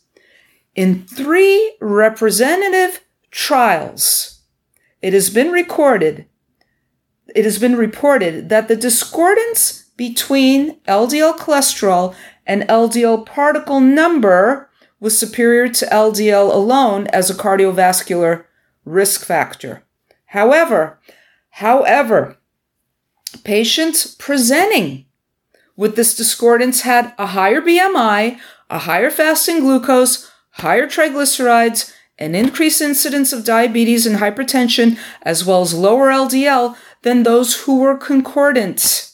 In 0.76 1.04
three 1.04 1.76
representative 1.80 3.00
trials, 3.32 4.42
it 5.02 5.12
has 5.12 5.30
been 5.30 5.50
recorded, 5.50 6.26
it 7.34 7.44
has 7.44 7.58
been 7.58 7.74
reported 7.76 8.48
that 8.50 8.68
the 8.68 8.76
discordance 8.76 9.90
between 9.96 10.78
LDL 10.82 11.36
cholesterol 11.38 12.14
and 12.46 12.62
LDL 12.68 13.26
particle 13.26 13.80
number 13.80 14.70
was 15.00 15.18
superior 15.18 15.68
to 15.68 15.86
LDL 15.86 16.54
alone 16.54 17.08
as 17.08 17.30
a 17.30 17.34
cardiovascular 17.34 18.44
risk 18.84 19.24
factor. 19.24 19.82
However, 20.26 21.00
However, 21.56 22.36
patients 23.42 24.14
presenting 24.14 25.06
with 25.74 25.96
this 25.96 26.14
discordance 26.14 26.82
had 26.82 27.14
a 27.16 27.28
higher 27.28 27.62
BMI, 27.62 28.38
a 28.68 28.78
higher 28.80 29.10
fasting 29.10 29.60
glucose, 29.60 30.30
higher 30.56 30.86
triglycerides, 30.86 31.92
an 32.18 32.34
increased 32.34 32.80
incidence 32.80 33.32
of 33.32 33.44
diabetes 33.44 34.06
and 34.06 34.16
hypertension, 34.16 34.98
as 35.22 35.44
well 35.44 35.62
as 35.62 35.74
lower 35.74 36.08
LDL 36.08 36.76
than 37.02 37.22
those 37.22 37.62
who 37.62 37.78
were 37.78 37.96
concordant. 37.96 39.12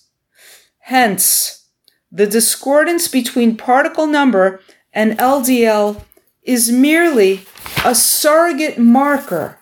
Hence, 0.79 1.67
the 2.11 2.27
discordance 2.27 3.09
between 3.09 3.57
particle 3.57 4.07
number 4.07 4.61
and 4.93 5.19
LDL 5.19 6.05
is 6.43 6.71
merely 6.71 7.45
a 7.85 7.95
surrogate 7.95 8.79
marker 8.79 9.59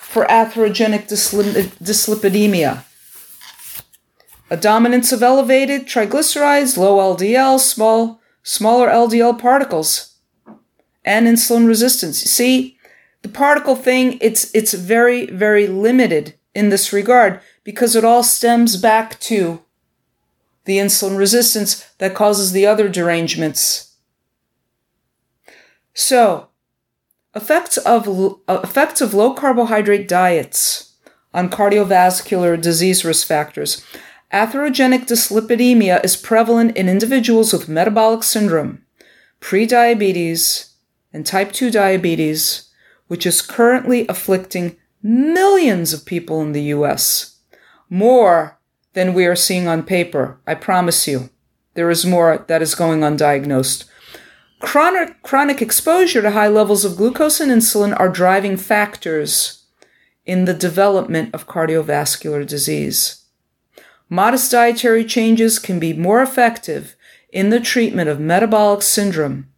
for 0.00 0.24
atherogenic 0.26 1.06
dyslipidemia. 1.08 2.84
A 4.50 4.56
dominance 4.56 5.12
of 5.12 5.22
elevated 5.22 5.86
triglycerides, 5.86 6.78
low 6.78 7.14
LDL, 7.14 7.60
small, 7.60 8.20
smaller 8.42 8.88
LDL 8.88 9.38
particles, 9.38 10.07
and 11.08 11.26
insulin 11.26 11.66
resistance. 11.66 12.18
See, 12.18 12.78
the 13.22 13.28
particle 13.28 13.74
thing, 13.74 14.18
it's, 14.20 14.54
it's 14.54 14.74
very, 14.74 15.26
very 15.26 15.66
limited 15.66 16.34
in 16.54 16.68
this 16.68 16.92
regard 16.92 17.40
because 17.64 17.96
it 17.96 18.04
all 18.04 18.22
stems 18.22 18.76
back 18.76 19.18
to 19.20 19.62
the 20.66 20.78
insulin 20.78 21.18
resistance 21.18 21.84
that 21.98 22.14
causes 22.14 22.52
the 22.52 22.66
other 22.66 22.88
derangements. 22.88 23.96
So, 25.94 26.48
Effects 27.34 27.76
of, 27.76 28.08
uh, 28.48 28.60
effects 28.64 29.00
of 29.00 29.14
low 29.14 29.34
carbohydrate 29.34 30.08
diets 30.08 30.94
on 31.34 31.50
cardiovascular 31.50 32.60
disease 32.60 33.04
risk 33.04 33.26
factors. 33.26 33.84
Atherogenic 34.32 35.06
dyslipidemia 35.06 36.02
is 36.04 36.16
prevalent 36.16 36.76
in 36.76 36.88
individuals 36.88 37.52
with 37.52 37.68
metabolic 37.68 38.24
syndrome, 38.24 38.82
prediabetes, 39.40 40.67
and 41.12 41.24
type 41.24 41.52
2 41.52 41.70
diabetes, 41.70 42.68
which 43.06 43.26
is 43.26 43.42
currently 43.42 44.06
afflicting 44.08 44.76
millions 45.02 45.92
of 45.92 46.04
people 46.04 46.40
in 46.40 46.52
the 46.52 46.64
US. 46.74 47.38
More 47.88 48.58
than 48.92 49.14
we 49.14 49.26
are 49.26 49.36
seeing 49.36 49.68
on 49.68 49.82
paper, 49.82 50.40
I 50.46 50.54
promise 50.54 51.06
you. 51.06 51.30
There 51.74 51.90
is 51.90 52.04
more 52.04 52.44
that 52.48 52.62
is 52.62 52.74
going 52.74 53.00
undiagnosed. 53.00 53.84
Chronic, 54.60 55.22
chronic 55.22 55.62
exposure 55.62 56.20
to 56.20 56.32
high 56.32 56.48
levels 56.48 56.84
of 56.84 56.96
glucose 56.96 57.40
and 57.40 57.52
insulin 57.52 57.98
are 57.98 58.08
driving 58.08 58.56
factors 58.56 59.64
in 60.26 60.44
the 60.44 60.54
development 60.54 61.32
of 61.32 61.46
cardiovascular 61.46 62.46
disease. 62.46 63.24
Modest 64.10 64.50
dietary 64.50 65.04
changes 65.04 65.58
can 65.58 65.78
be 65.78 65.92
more 65.92 66.22
effective 66.22 66.96
in 67.30 67.50
the 67.50 67.60
treatment 67.60 68.08
of 68.08 68.18
metabolic 68.18 68.82
syndrome 68.82 69.48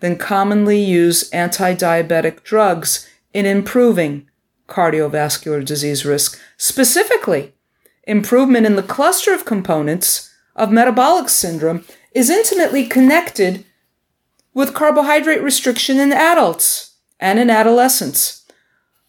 than 0.00 0.16
commonly 0.16 0.80
used 0.80 1.32
anti-diabetic 1.34 2.42
drugs 2.42 3.08
in 3.32 3.46
improving 3.46 4.28
cardiovascular 4.68 5.64
disease 5.64 6.04
risk. 6.04 6.38
Specifically, 6.56 7.54
improvement 8.04 8.66
in 8.66 8.76
the 8.76 8.82
cluster 8.82 9.34
of 9.34 9.44
components 9.44 10.34
of 10.54 10.70
metabolic 10.70 11.28
syndrome 11.28 11.84
is 12.12 12.30
intimately 12.30 12.86
connected 12.86 13.64
with 14.54 14.74
carbohydrate 14.74 15.42
restriction 15.42 15.98
in 16.00 16.12
adults 16.12 16.96
and 17.20 17.38
in 17.38 17.50
adolescents. 17.50 18.44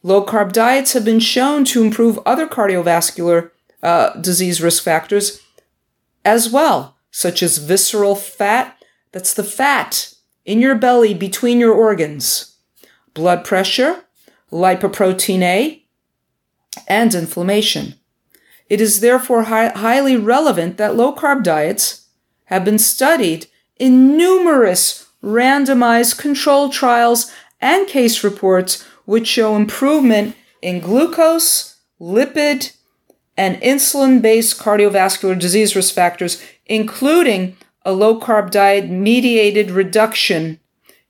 Low 0.02 0.24
carb 0.24 0.54
diets 0.54 0.94
have 0.94 1.04
been 1.04 1.20
shown 1.20 1.66
to 1.66 1.84
improve 1.84 2.20
other 2.26 2.48
cardiovascular 2.48 3.52
uh, 3.82 4.14
disease 4.22 4.62
risk 4.62 4.84
factors 4.84 5.42
as 6.26 6.50
well, 6.50 6.98
such 7.12 7.42
as 7.42 7.58
visceral 7.58 8.16
fat, 8.16 8.78
that's 9.12 9.34
the 9.34 9.44
fat 9.44 10.14
in 10.46 10.60
your 10.60 10.76
belly 10.76 11.14
between 11.14 11.60
your 11.60 11.74
organs, 11.74 12.58
blood 13.14 13.44
pressure, 13.44 14.04
lipoprotein 14.52 15.42
A, 15.42 15.86
and 16.88 17.14
inflammation. 17.14 17.96
It 18.70 18.80
is 18.82 19.00
therefore 19.00 19.44
hi- 19.44 19.70
highly 19.76 20.16
relevant 20.16 20.78
that 20.78 20.96
low 20.96 21.14
carb 21.14 21.44
diets 21.44 22.08
have 22.46 22.64
been 22.66 22.80
studied 22.80 23.48
in 23.78 24.16
numerous 24.18 25.08
randomized 25.24 26.18
controlled 26.18 26.74
trials 26.74 27.32
and 27.62 27.88
case 27.88 28.24
reports 28.24 28.84
which 29.06 29.28
show 29.28 29.56
improvement 29.56 30.36
in 30.62 30.80
glucose, 30.80 31.78
lipid, 32.00 32.76
and 33.36 33.62
insulin 33.62 34.22
based 34.22 34.60
cardiovascular 34.60 35.38
disease 35.38 35.76
risk 35.76 35.94
factors, 35.94 36.42
including 36.66 37.56
a 37.84 37.94
low 37.94 38.20
carb 38.20 38.52
diet 38.52 38.90
mediated 38.90 39.72
reduction 39.72 40.60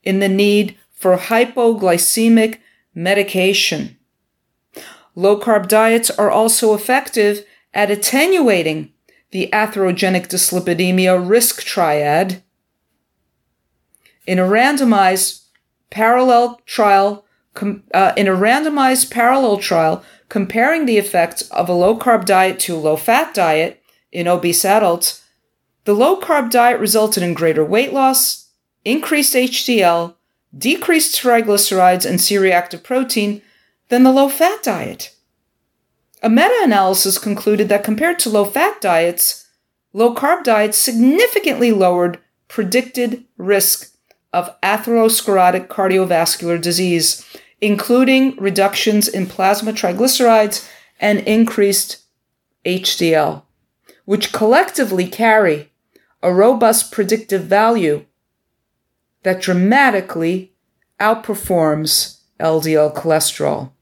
in 0.02 0.20
the 0.20 0.28
need 0.28 0.76
for 0.92 1.16
hypoglycemic 1.16 2.58
medication. 2.94 3.96
Low 5.14 5.38
carb 5.38 5.68
diets 5.68 6.10
are 6.10 6.30
also 6.30 6.74
effective 6.74 7.44
at 7.74 7.90
attenuating 7.90 8.92
the 9.30 9.48
atherogenic 9.52 10.28
dyslipidemia 10.28 11.28
risk 11.28 11.62
triad 11.62 12.42
in 14.26 14.38
a 14.38 14.42
randomized 14.42 15.44
parallel 15.90 16.60
trial, 16.66 17.24
com, 17.54 17.82
uh, 17.92 18.12
in 18.16 18.28
a 18.28 18.32
randomized 18.32 19.10
parallel 19.10 19.58
trial 19.58 20.04
comparing 20.28 20.86
the 20.86 20.98
effects 20.98 21.42
of 21.50 21.68
a 21.68 21.72
low 21.72 21.96
carb 21.96 22.24
diet 22.24 22.58
to 22.60 22.76
a 22.76 22.78
low 22.78 22.96
fat 22.96 23.34
diet 23.34 23.82
in 24.12 24.28
obese 24.28 24.64
adults, 24.64 25.19
the 25.90 25.96
low 25.96 26.20
carb 26.20 26.50
diet 26.50 26.78
resulted 26.78 27.20
in 27.20 27.34
greater 27.34 27.64
weight 27.64 27.92
loss, 27.92 28.46
increased 28.84 29.34
HDL, 29.34 30.14
decreased 30.56 31.20
triglycerides 31.20 32.08
and 32.08 32.20
C 32.20 32.38
reactive 32.38 32.84
protein 32.84 33.42
than 33.88 34.04
the 34.04 34.12
low 34.12 34.28
fat 34.28 34.62
diet. 34.62 35.16
A 36.22 36.30
meta 36.30 36.56
analysis 36.62 37.18
concluded 37.18 37.68
that 37.68 37.82
compared 37.82 38.20
to 38.20 38.30
low 38.30 38.44
fat 38.44 38.80
diets, 38.80 39.48
low 39.92 40.14
carb 40.14 40.44
diets 40.44 40.78
significantly 40.78 41.72
lowered 41.72 42.20
predicted 42.46 43.24
risk 43.36 43.92
of 44.32 44.54
atherosclerotic 44.60 45.66
cardiovascular 45.66 46.62
disease, 46.62 47.26
including 47.60 48.36
reductions 48.36 49.08
in 49.08 49.26
plasma 49.26 49.72
triglycerides 49.72 50.70
and 51.00 51.18
increased 51.26 52.04
HDL, 52.64 53.42
which 54.04 54.32
collectively 54.32 55.08
carry 55.08 55.69
a 56.22 56.32
robust 56.32 56.92
predictive 56.92 57.44
value 57.44 58.04
that 59.22 59.40
dramatically 59.40 60.52
outperforms 60.98 62.18
LDL 62.38 62.94
cholesterol. 62.94 63.72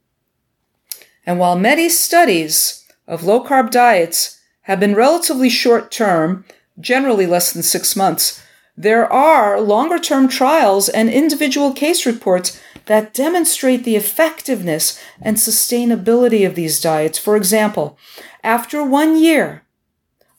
And 1.26 1.38
while 1.38 1.58
many 1.58 1.88
studies 1.88 2.86
of 3.06 3.24
low 3.24 3.44
carb 3.44 3.70
diets 3.70 4.40
have 4.62 4.80
been 4.80 4.94
relatively 4.94 5.48
short 5.48 5.90
term, 5.90 6.44
generally 6.80 7.26
less 7.26 7.52
than 7.52 7.62
six 7.62 7.96
months, 7.96 8.42
there 8.76 9.10
are 9.12 9.60
longer 9.60 9.98
term 9.98 10.28
trials 10.28 10.88
and 10.88 11.10
individual 11.10 11.72
case 11.72 12.06
reports 12.06 12.60
that 12.86 13.12
demonstrate 13.12 13.84
the 13.84 13.96
effectiveness 13.96 14.98
and 15.20 15.36
sustainability 15.36 16.46
of 16.46 16.54
these 16.54 16.80
diets. 16.80 17.18
For 17.18 17.36
example, 17.36 17.98
after 18.42 18.82
one 18.84 19.18
year, 19.18 19.62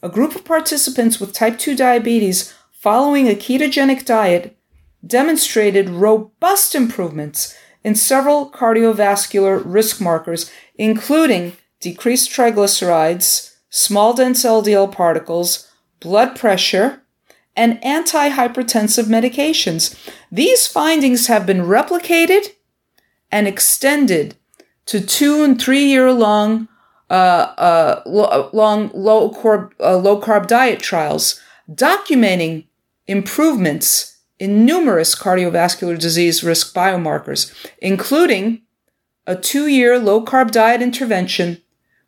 a 0.02 0.10
group 0.10 0.36
of 0.36 0.46
participants 0.46 1.20
with 1.20 1.34
type 1.34 1.58
2 1.58 1.76
diabetes 1.76 2.54
following 2.72 3.28
a 3.28 3.36
ketogenic 3.36 4.06
diet 4.06 4.58
demonstrated 5.06 5.90
robust 5.90 6.76
improvements 6.76 7.56
in 7.84 7.96
several 7.96 8.50
cardiovascular 8.50 9.62
risk 9.66 10.02
markers, 10.02 10.52
including 10.76 11.54
decreased 11.80 12.30
triglycerides, 12.30 13.56
small 13.70 14.14
dense 14.14 14.44
LDL 14.44 14.92
particles, 14.92 15.72
blood 16.00 16.38
pressure, 16.38 17.02
and 17.56 17.82
antihypertensive 17.82 19.06
medications. 19.06 19.96
These 20.32 20.68
findings 20.68 21.28
have 21.28 21.46
been 21.46 21.62
replicated 21.62 22.48
and 23.32 23.48
extended 23.48 24.36
to 24.86 25.02
two 25.02 25.44
and 25.44 25.62
three 25.62 25.84
year 25.86 26.12
long 26.12 26.68
uh, 27.10 27.14
uh, 27.14 28.50
long 28.54 28.92
low 28.94 29.32
carb, 29.32 29.72
uh, 29.80 29.98
low 29.98 30.22
carb 30.22 30.48
diet 30.48 30.80
trials 30.80 31.42
documenting 31.72 32.66
improvements 33.08 34.18
in 34.38 34.66
numerous 34.66 35.16
cardiovascular 35.16 36.00
disease 36.00 36.44
risk 36.44 36.74
biomarkers, 36.74 37.54
including 37.80 38.62
a 39.28 39.36
two 39.36 39.68
year 39.68 40.00
low 40.00 40.24
carb 40.24 40.52
diet 40.52 40.82
intervention, 40.82 41.62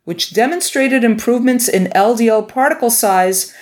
which 0.04 0.32
demonstrated 0.32 1.04
improvements 1.04 1.68
in 1.68 1.86
LDL 1.88 2.48
particle 2.48 2.90
size 2.90 3.52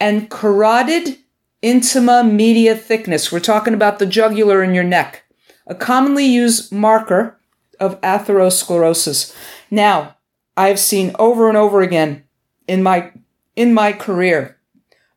and 0.00 0.30
carotid 0.30 1.18
intima 1.62 2.28
media 2.28 2.76
thickness. 2.76 3.32
We're 3.32 3.40
talking 3.40 3.74
about 3.74 3.98
the 3.98 4.06
jugular 4.06 4.62
in 4.62 4.74
your 4.74 4.84
neck, 4.84 5.24
a 5.66 5.74
commonly 5.74 6.26
used 6.26 6.72
marker 6.72 7.38
of 7.80 8.00
atherosclerosis. 8.00 9.34
Now, 9.70 10.16
I've 10.58 10.78
seen 10.78 11.14
over 11.18 11.48
and 11.48 11.56
over 11.56 11.80
again 11.80 12.24
in 12.66 12.82
my 12.82 13.12
in 13.56 13.72
my 13.72 13.92
career 13.92 14.58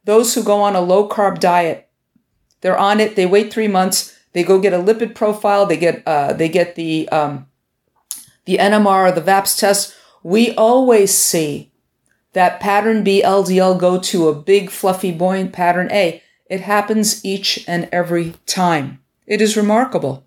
those 0.06 0.34
who 0.34 0.44
go 0.44 0.62
on 0.62 0.76
a 0.76 0.82
low 0.82 1.10
carb 1.10 1.40
diet 1.40 1.90
they're 2.62 2.78
on 2.78 3.00
it. 3.00 3.16
They 3.16 3.26
wait 3.26 3.52
three 3.52 3.68
months. 3.68 4.18
They 4.34 4.44
go 4.44 4.60
get 4.60 4.74
a 4.74 4.78
lipid 4.78 5.14
profile. 5.14 5.66
They 5.66 5.78
get 5.78 6.04
uh, 6.08 6.34
they 6.34 6.48
get 6.48 6.76
the 6.76 7.10
um, 7.10 7.48
the 8.46 8.58
NMR 8.58 9.10
or 9.10 9.12
the 9.12 9.22
VAPS 9.22 9.58
test. 9.58 9.96
We 10.24 10.56
always 10.56 11.14
see 11.14 11.72
that 12.34 12.60
pattern 12.60 13.04
B 13.04 13.22
LDL 13.26 13.78
go 13.80 14.00
to 14.00 14.30
a 14.30 14.36
big 14.36 14.70
fluffy 14.70 15.12
buoyant 15.12 15.52
pattern 15.52 15.92
A. 15.92 16.22
It 16.46 16.62
happens 16.62 17.26
each 17.26 17.66
and 17.68 17.90
every 17.92 18.36
time. 18.46 19.02
It 19.26 19.42
is 19.42 19.58
remarkable. 19.58 20.26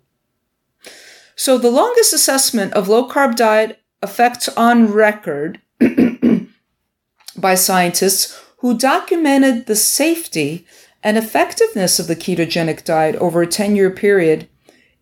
So 1.35 1.57
the 1.57 1.71
longest 1.71 2.13
assessment 2.13 2.73
of 2.73 2.87
low 2.87 3.09
carb 3.09 3.35
diet 3.35 3.81
effects 4.05 4.47
on 4.49 4.93
record 4.93 5.59
by 7.37 7.55
scientists 7.55 8.41
who 8.59 8.77
documented 8.77 9.65
the 9.65 9.75
safety 9.75 10.65
and 11.03 11.17
effectiveness 11.17 11.99
of 11.99 12.07
the 12.07 12.15
ketogenic 12.15 12.85
diet 12.85 13.15
over 13.17 13.41
a 13.41 13.47
10 13.47 13.75
year 13.75 13.89
period 13.89 14.47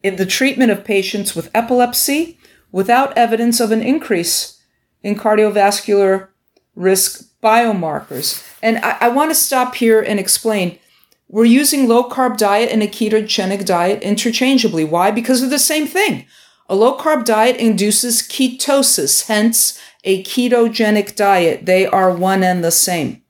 in 0.02 0.16
the 0.16 0.26
treatment 0.26 0.72
of 0.72 0.84
patients 0.84 1.36
with 1.36 1.52
epilepsy 1.54 2.40
without 2.72 3.16
evidence 3.18 3.60
of 3.60 3.72
an 3.72 3.82
increase 3.82 4.62
in 5.02 5.16
cardiovascular 5.16 6.30
risk 6.76 7.30
biomarkers. 7.42 8.44
And 8.62 8.78
I, 8.80 8.98
I 9.02 9.10
want 9.10 9.32
to 9.32 9.36
stop 9.36 9.76
here 9.76 10.02
and 10.02 10.20
explain. 10.20 10.80
We're 11.28 11.46
using 11.46 11.88
low 11.88 12.10
carb 12.10 12.38
diet 12.38 12.70
and 12.72 12.84
a 12.84 12.88
ketogenic 12.88 13.66
diet 13.66 14.02
interchangeably. 14.02 14.84
Why? 14.86 15.12
Because 15.12 15.42
of 15.42 15.50
the 15.50 15.60
same 15.60 15.88
thing. 15.88 16.26
A 16.70 16.76
low 16.76 16.98
carb 16.98 17.26
diet 17.26 17.58
induces 17.58 18.22
ketosis, 18.22 19.28
hence 19.28 19.80
a 20.04 20.24
ketogenic 20.24 21.16
diet. 21.16 21.66
They 21.66 21.86
are 21.86 22.14
one 22.14 22.44
and 22.44 22.64
the 22.64 22.72
same. 22.72 23.22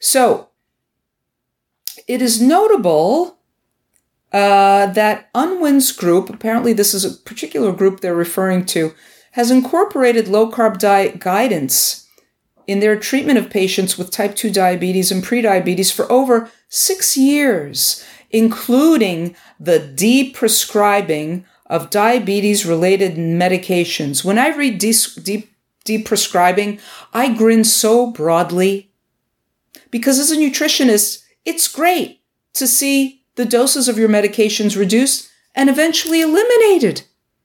So 0.00 0.48
it 2.06 2.22
is 2.22 2.40
notable 2.40 3.38
uh, 4.32 4.86
that 4.86 5.28
Unwin's 5.34 5.92
group, 5.92 6.30
apparently 6.30 6.72
this 6.72 6.94
is 6.94 7.04
a 7.04 7.16
particular 7.22 7.72
group 7.72 8.00
they're 8.00 8.14
referring 8.14 8.64
to, 8.66 8.94
has 9.32 9.50
incorporated 9.50 10.28
low 10.28 10.50
carb 10.50 10.78
diet 10.78 11.20
guidance 11.20 12.06
in 12.66 12.80
their 12.80 12.98
treatment 12.98 13.38
of 13.38 13.50
patients 13.50 13.96
with 13.96 14.10
type 14.10 14.36
2 14.36 14.50
diabetes 14.50 15.10
and 15.10 15.24
prediabetes 15.24 15.92
for 15.92 16.10
over 16.12 16.50
six 16.68 17.16
years, 17.16 18.04
including 18.30 19.34
the 19.58 19.78
deprescribing 19.78 21.44
of 21.68 21.90
diabetes 21.90 22.66
related 22.66 23.16
medications. 23.16 24.24
When 24.24 24.38
I 24.38 24.48
read 24.48 24.80
deprescribing, 24.80 26.80
I 27.12 27.34
grin 27.34 27.64
so 27.64 28.10
broadly 28.10 28.90
because 29.90 30.18
as 30.18 30.30
a 30.30 30.36
nutritionist, 30.36 31.24
it's 31.44 31.68
great 31.68 32.20
to 32.54 32.66
see 32.66 33.22
the 33.36 33.44
doses 33.44 33.88
of 33.88 33.98
your 33.98 34.08
medications 34.08 34.76
reduced 34.76 35.30
and 35.54 35.70
eventually 35.70 36.20
eliminated 36.20 37.02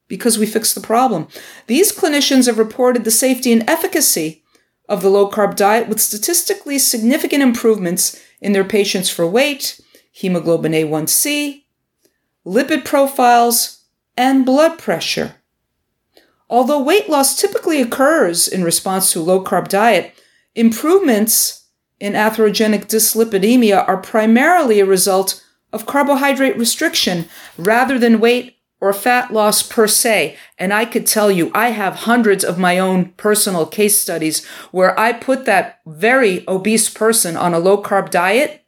because 0.08 0.38
we 0.38 0.46
fixed 0.46 0.76
the 0.76 0.82
problem. 0.82 1.28
These 1.68 1.92
clinicians 1.92 2.48
have 2.48 2.58
reported 2.58 3.04
the 3.04 3.12
safety 3.12 3.52
and 3.52 3.68
efficacy 3.70 4.44
of 4.90 5.02
the 5.02 5.10
low 5.10 5.30
carb 5.30 5.56
diet 5.56 5.88
with 5.88 6.02
statistically 6.02 6.78
significant 6.78 7.42
improvements 7.42 8.22
in 8.42 8.52
their 8.52 8.66
patients 8.66 9.10
for 9.10 9.28
weight, 9.28 9.80
hemoglobin 10.12 10.74
A1C, 10.74 11.64
lipid 12.46 12.84
profiles, 12.84 13.83
and 14.16 14.46
blood 14.46 14.78
pressure. 14.78 15.36
Although 16.50 16.84
weight 16.84 17.10
loss 17.10 17.40
typically 17.40 17.82
occurs 17.82 18.48
in 18.48 18.64
response 18.64 19.12
to 19.12 19.22
low 19.22 19.44
carb 19.44 19.68
diet, 19.68 20.14
improvements 20.56 21.68
in 22.00 22.14
atherogenic 22.14 22.86
dyslipidemia 22.86 23.88
are 23.88 23.98
primarily 23.98 24.80
a 24.80 24.86
result 24.86 25.44
of 25.72 25.86
carbohydrate 25.86 26.58
restriction 26.58 27.26
rather 27.58 27.98
than 27.98 28.20
weight 28.20 28.58
or 28.80 28.92
fat 28.92 29.32
loss 29.32 29.64
per 29.64 29.88
se. 29.88 30.38
And 30.60 30.74
I 30.74 30.84
could 30.84 31.08
tell 31.08 31.32
you, 31.32 31.50
I 31.56 31.70
have 31.70 31.96
hundreds 31.96 32.44
of 32.44 32.60
my 32.60 32.78
own 32.78 33.14
personal 33.14 33.66
case 33.66 34.00
studies 34.00 34.46
where 34.72 35.00
I 35.00 35.14
put 35.14 35.46
that 35.46 35.80
very 35.86 36.44
obese 36.48 36.90
person 36.90 37.38
on 37.38 37.54
a 37.54 37.60
low 37.60 37.82
carb 37.82 38.10
diet 38.10 38.63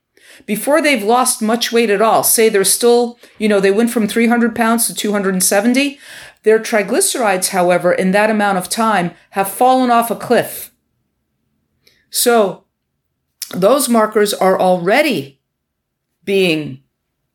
before 0.45 0.82
they've 0.82 1.04
lost 1.04 1.41
much 1.41 1.71
weight 1.71 1.89
at 1.89 2.02
all. 2.02 2.24
Say 2.24 2.50
they're 2.50 2.63
still, 2.63 3.17
you 3.38 3.48
know, 3.48 3.60
they 3.60 3.71
went 3.71 3.91
from 3.91 4.08
300 4.08 4.56
pounds 4.56 4.88
to 4.88 4.93
270. 4.93 6.00
Their 6.43 6.60
triglycerides, 6.60 7.50
however, 7.50 7.93
in 7.93 8.12
that 8.12 8.30
amount 8.30 8.58
of 8.58 8.69
time 8.69 9.12
have 9.32 9.50
fallen 9.50 9.89
off 9.89 10.12
a 10.12 10.15
cliff. 10.15 10.71
So 12.10 12.65
those 13.54 13.89
markers 13.89 14.34
are 14.34 14.60
already 14.60 15.41
being 16.24 16.82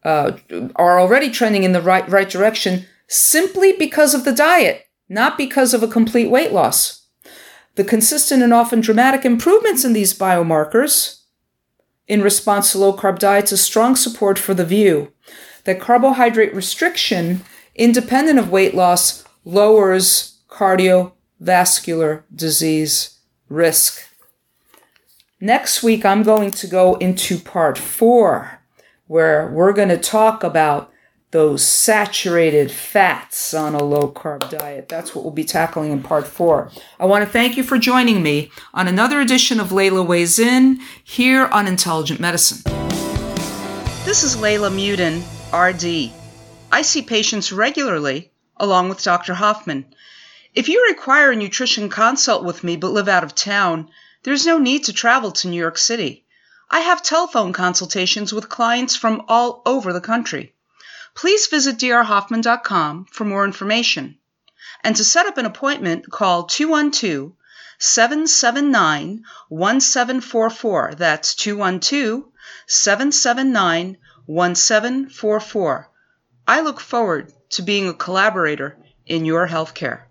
uh, 0.03 0.33
are 0.77 0.99
already 0.99 1.31
trending 1.31 1.65
in 1.65 1.73
the 1.73 1.83
right 1.83 2.09
right 2.09 2.31
direction 2.31 2.87
simply 3.07 3.73
because 3.73 4.15
of 4.15 4.25
the 4.25 4.33
diet, 4.33 4.87
not 5.09 5.37
because 5.37 5.75
of 5.75 5.83
a 5.83 5.89
complete 5.89 6.31
weight 6.31 6.53
loss. 6.53 7.07
The 7.75 7.85
consistent 7.85 8.43
and 8.43 8.55
often 8.55 8.81
dramatic 8.81 9.25
improvements 9.25 9.85
in 9.85 9.93
these 9.93 10.17
biomarkers 10.17 11.20
in 12.11 12.23
response 12.23 12.73
to 12.73 12.79
low 12.79 12.93
carb 12.93 13.21
diets 13.21 13.53
is 13.53 13.61
strong 13.61 13.95
support 13.95 14.37
for 14.37 14.53
the 14.53 14.65
view 14.65 15.13
that 15.63 15.79
carbohydrate 15.79 16.53
restriction, 16.53 17.43
independent 17.77 18.37
of 18.37 18.51
weight 18.51 18.75
loss, 18.75 19.25
lowers 19.45 20.39
cardiovascular 20.49 22.25
disease 22.35 23.21
risk. 23.49 24.09
Next 25.41 25.85
week, 25.85 26.05
I'm 26.05 26.25
going 26.25 26.51
to 26.51 26.67
go 26.67 26.97
into 26.97 27.39
part 27.39 27.79
four, 27.79 28.61
where 29.07 29.47
we're 29.47 29.73
going 29.73 29.91
to 29.91 29.97
talk 29.97 30.43
about 30.43 30.90
those 31.33 31.65
saturated 31.65 32.73
fats 32.73 33.55
on 33.55 33.73
a 33.73 33.85
low 33.85 34.11
carb 34.11 34.51
diet. 34.51 34.89
That's 34.89 35.15
what 35.15 35.23
we'll 35.23 35.33
be 35.33 35.45
tackling 35.45 35.93
in 35.93 36.03
part 36.03 36.27
four. 36.27 36.73
I 36.99 37.07
want 37.07 37.25
to 37.25 37.31
thank 37.31 37.57
you 37.57 37.63
for 37.63 37.79
joining 37.79 38.21
me 38.21 38.51
on 38.75 38.89
another 38.89 39.21
edition 39.21 39.61
of 39.61 39.69
Layla 39.69 40.05
Weighs 40.05 40.41
In 40.41 40.81
here 41.05 41.47
on 41.47 41.69
Intelligent 41.69 42.19
Medicine. 42.19 42.63
This 44.05 44.25
is 44.25 44.37
Layla 44.39 44.73
Mudin, 44.73 45.21
RD. 45.55 46.13
I 46.73 46.83
see 46.83 47.03
patients 47.03 47.53
regularly, 47.53 48.33
along 48.57 48.89
with 48.89 49.05
Dr. 49.05 49.35
Hoffman. 49.35 49.87
If 50.53 50.69
you 50.69 50.85
require 50.89 51.31
a 51.31 51.37
nutrition 51.37 51.89
consult 51.91 52.43
with 52.43 52.65
me 52.65 52.77
but 52.77 52.91
live 52.91 53.09
out 53.09 53.23
of 53.23 53.37
town, 53.37 53.89
there's 54.25 54.47
no 54.47 54.59
need 54.59 54.83
to 54.85 54.93
travel 54.93 55.31
to 55.31 55.49
New 55.49 55.61
York 55.61 55.79
City. 55.79 56.25
I 56.69 56.81
have 56.81 57.05
telephone 57.05 57.53
consultations 57.53 58.33
with 58.33 58.49
clients 58.49 58.97
from 58.97 59.23
all 59.29 59.63
over 59.65 59.93
the 59.93 60.01
country 60.01 60.55
please 61.21 61.49
visit 61.49 61.77
drhoffman.com 61.77 63.05
for 63.05 63.27
more 63.27 63.45
information. 63.45 64.17
And 64.83 64.97
to 64.97 65.05
set 65.05 65.27
up 65.27 65.37
an 65.37 65.45
appointment, 65.45 66.11
call 66.11 66.45
212 66.45 67.33
779 67.79 69.25
1744. 69.51 70.95
That's 70.97 71.35
212 71.35 72.25
779 72.67 73.99
1744. 74.25 75.91
I 76.49 76.61
look 76.63 76.81
forward 76.81 77.35
to 77.51 77.63
being 77.63 77.87
a 77.87 77.93
collaborator 77.93 78.79
in 79.05 79.27
your 79.27 79.47
healthcare. 79.47 80.05